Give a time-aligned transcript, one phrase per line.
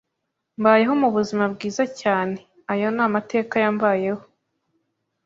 [0.59, 2.37] mbayeho mu buzima bwiza cyane
[2.73, 4.23] ayo ni amateka yambayeho